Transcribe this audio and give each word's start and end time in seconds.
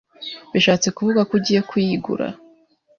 Bishatse 0.53 0.87
kuvuga 0.95 1.21
ko 1.27 1.31
ugiye 1.37 1.61
kuyigura? 1.69 2.27